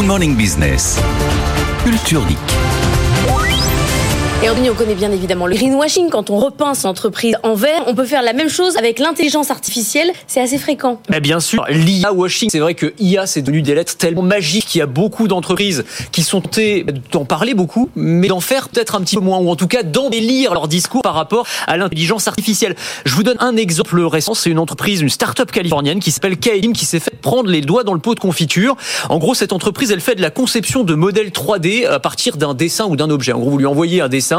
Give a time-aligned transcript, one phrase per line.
[0.00, 0.96] Good Morning Business.
[1.84, 2.59] Culture.
[4.42, 6.08] Et aujourd'hui, on connaît bien évidemment le greenwashing.
[6.08, 10.10] Quand on repense l'entreprise en vert, on peut faire la même chose avec l'intelligence artificielle.
[10.26, 10.98] C'est assez fréquent.
[11.10, 14.64] Mais bien sûr, l'IA washing, c'est vrai que IA, c'est devenu des lettres tellement magiques
[14.64, 18.94] qu'il y a beaucoup d'entreprises qui sont tentées d'en parler beaucoup, mais d'en faire peut-être
[18.94, 22.26] un petit peu moins, ou en tout cas d'embellir leur discours par rapport à l'intelligence
[22.26, 22.76] artificielle.
[23.04, 24.32] Je vous donne un exemple récent.
[24.32, 27.84] C'est une entreprise, une start-up californienne qui s'appelle Kaelim, qui s'est fait prendre les doigts
[27.84, 28.78] dans le pot de confiture.
[29.10, 32.54] En gros, cette entreprise, elle fait de la conception de modèles 3D à partir d'un
[32.54, 33.34] dessin ou d'un objet.
[33.34, 34.29] En gros, vous lui envoyez un dessin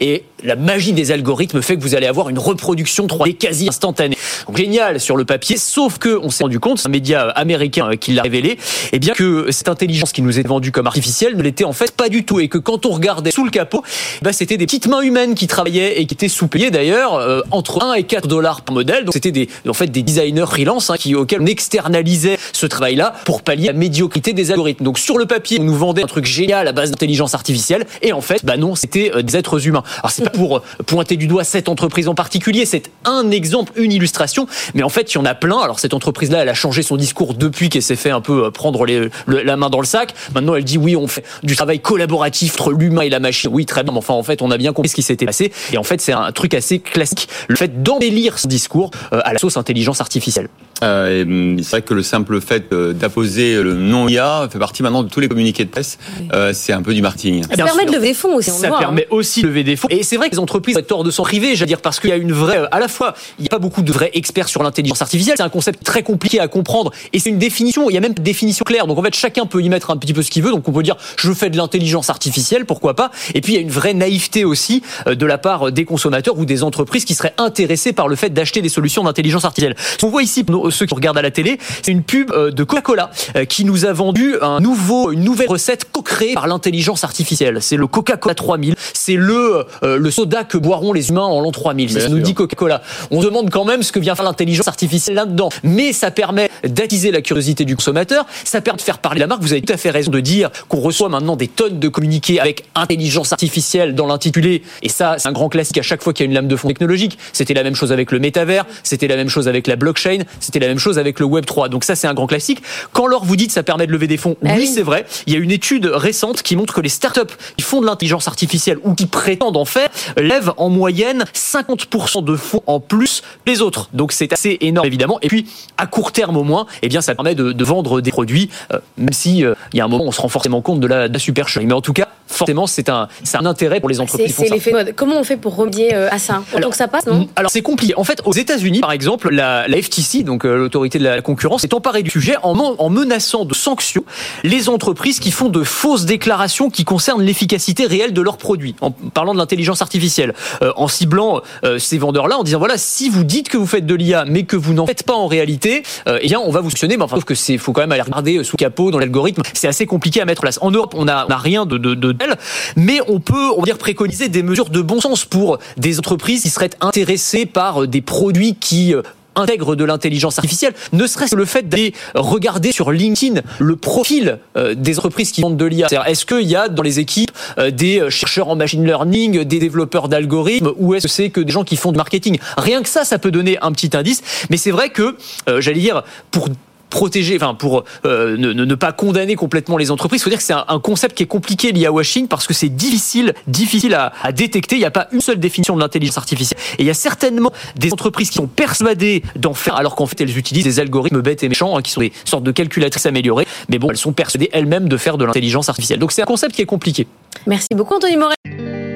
[0.00, 4.16] et la magie des algorithmes fait que vous allez avoir une reproduction 3D quasi instantanée.
[4.54, 8.12] Génial sur le papier, sauf que on s'est rendu compte, c'est un média américain qui
[8.12, 8.58] l'a révélé,
[8.92, 11.92] eh bien que cette intelligence qui nous est vendue comme artificielle ne l'était en fait
[11.92, 13.82] pas du tout et que quand on regardait sous le capot,
[14.22, 17.82] bah, c'était des petites mains humaines qui travaillaient et qui étaient sous-payées d'ailleurs euh, entre
[17.82, 19.04] 1 et 4 dollars par modèle.
[19.04, 23.14] Donc c'était des en fait des designers freelance hein, qui auxquels on externalisait ce travail-là
[23.24, 24.84] pour pallier la médiocrité des algorithmes.
[24.84, 28.12] Donc sur le papier, on nous vendait un truc génial à base d'intelligence artificielle et
[28.12, 29.82] en fait, bah non, c'était euh, des êtres humains.
[29.98, 33.72] Alors c'est pas pour euh, pointer du doigt cette entreprise en particulier, c'est un exemple,
[33.76, 35.58] une illustration, mais en fait il y en a plein.
[35.58, 38.50] Alors cette entreprise-là, elle a changé son discours depuis qu'elle s'est fait un peu euh,
[38.50, 40.14] prendre les, le, la main dans le sac.
[40.34, 43.50] Maintenant, elle dit oui, on fait du travail collaboratif entre l'humain et la machine.
[43.52, 43.92] Oui, très bien.
[43.92, 45.52] Mais enfin, en fait, on a bien compris ce qui s'était passé.
[45.72, 49.32] Et en fait, c'est un truc assez classique, le fait d'embellir son discours euh, à
[49.32, 50.48] la sauce intelligence artificielle.
[50.82, 55.08] Euh, c'est vrai que le simple fait d'apposer le nom IA fait partie maintenant de
[55.08, 55.98] tous les communiqués de presse.
[56.32, 57.42] Euh, c'est un peu du marketing.
[57.42, 58.50] Ça permet de lever des fonds aussi.
[58.50, 59.14] On ça le voit, permet hein.
[59.14, 59.88] aussi lever des fonds.
[59.90, 62.10] Et c'est vrai que les entreprises ont tort de s'en priver, j'allais dire, parce qu'il
[62.10, 64.10] y a une vraie, euh, à la fois, il n'y a pas beaucoup de vrais
[64.14, 65.36] experts sur l'intelligence artificielle.
[65.36, 67.90] C'est un concept très compliqué à comprendre et c'est une définition.
[67.90, 68.86] Il y a même une définition claire.
[68.86, 70.50] Donc en fait, chacun peut y mettre un petit peu ce qu'il veut.
[70.50, 73.10] Donc on peut dire, je fais de l'intelligence artificielle, pourquoi pas.
[73.34, 76.38] Et puis il y a une vraie naïveté aussi euh, de la part des consommateurs
[76.38, 79.76] ou des entreprises qui seraient intéressées par le fait d'acheter des solutions d'intelligence artificielle.
[80.00, 83.10] Qu'on voit ici, ceux qui regardent à la télé, c'est une pub euh, de Coca-Cola
[83.48, 87.58] qui nous a vendu un nouveau, une nouvelle recette co-créée par l'intelligence artificielle.
[87.60, 88.74] C'est le Coca-Cola 3000.
[88.92, 91.88] C'est le, euh, le soda que boiront les humains en l'an 3000.
[91.90, 92.82] C'est ce Bien que nous dit Coca-Cola.
[93.10, 95.50] On demande quand même ce que vient faire l'intelligence artificielle là-dedans.
[95.62, 98.26] Mais ça permet d'attiser la curiosité du consommateur.
[98.44, 99.42] Ça permet de faire parler la marque.
[99.42, 102.40] Vous avez tout à fait raison de dire qu'on reçoit maintenant des tonnes de communiqués
[102.40, 104.62] avec intelligence artificielle dans l'intitulé.
[104.82, 106.56] Et ça, c'est un grand classique à chaque fois qu'il y a une lame de
[106.56, 107.18] fond technologique.
[107.32, 108.64] C'était la même chose avec le métavers.
[108.82, 110.18] C'était la même chose avec la blockchain.
[110.40, 111.68] C'était la même chose avec le Web 3.
[111.68, 112.62] Donc ça, c'est un grand classique.
[112.92, 114.66] Quand alors vous dites ça permet de lever des fonds, Bah oui, oui.
[114.66, 115.04] c'est vrai.
[115.26, 117.20] Il y a une étude récente qui montre que les startups
[117.56, 122.36] qui font de l'intelligence artificielle ou qui prétendent en faire lèvent en moyenne 50% de
[122.36, 123.88] fonds en plus les autres.
[123.92, 125.18] Donc c'est assez énorme évidemment.
[125.22, 128.10] Et puis à court terme au moins, eh bien ça permet de, de vendre des
[128.10, 130.80] produits, euh, même si euh, il y a un moment on se rend forcément compte
[130.80, 131.66] de la, de la supercherie.
[131.66, 132.08] Mais en tout cas,
[132.40, 134.34] forcément c'est un, un intérêt pour les entreprises.
[134.36, 134.54] c'est ça.
[134.54, 134.94] l'effet mode.
[134.96, 137.94] Comment on fait pour remédier euh, à ça Donc ça passe, non Alors c'est compliqué.
[137.96, 141.64] En fait, aux États-Unis, par exemple, la, la FTC, donc euh, l'autorité de la concurrence,
[141.64, 144.04] est emparée du sujet en, men- en menaçant de sanctions
[144.44, 148.74] les entreprises qui font de fausses déclarations qui concernent l'efficacité réelle de leurs produits.
[148.80, 153.08] En parlant de l'intelligence artificielle, euh, en ciblant euh, ces vendeurs-là, en disant voilà, si
[153.08, 155.82] vous dites que vous faites de l'IA, mais que vous n'en faites pas en réalité,
[156.08, 156.96] euh, eh bien on va vous sanctionner.
[156.96, 159.42] Mais enfin, sauf que c'est, faut quand même aller regarder sous le capot dans l'algorithme.
[159.54, 160.58] C'est assez compliqué à mettre en place.
[160.62, 162.29] En Europe, on a, on a rien de, de, de tel,
[162.76, 166.42] mais on peut, on va dire, préconiser des mesures de bon sens pour des entreprises
[166.42, 169.02] qui seraient intéressées par euh, des produits qui euh,
[169.36, 174.38] intègrent de l'intelligence artificielle, ne serait-ce que le fait d'aller regarder sur LinkedIn le profil
[174.56, 175.86] euh, des entreprises qui vendent de l'IA.
[176.06, 177.30] Est-ce qu'il y a dans les équipes
[177.70, 181.64] des chercheurs en machine learning, des développeurs d'algorithmes, ou est-ce que c'est que des gens
[181.64, 182.38] qui font du marketing?
[182.58, 184.22] Rien que ça, ça peut donner un petit indice.
[184.50, 185.16] Mais c'est vrai que,
[185.60, 186.02] j'allais dire,
[186.32, 186.48] pour
[186.90, 190.52] protéger, enfin pour euh, ne, pas condamner complètement les entreprises, il faut dire que c'est
[190.52, 194.76] un, concept qui est compliqué l'IA washing parce que c'est difficile, difficile à, à détecter.
[194.76, 196.58] Il n'y a pas une seule définition de l'intelligence artificielle.
[196.78, 200.20] Et il y a certainement des entreprises qui sont persuadées d'en faire, alors qu'en fait
[200.20, 203.46] elles utilisent des algorithmes bêtes et méchants, hein, qui sont des sortes de calculatrices améliorées.
[203.68, 205.98] Mais bon, elles sont persuadées elles-mêmes de faire de l'intelligence artificielle.
[205.98, 207.06] Donc c'est un concept qui est compliqué.
[207.46, 208.36] Merci beaucoup, Anthony Morel.